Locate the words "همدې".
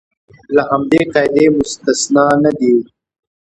0.69-1.01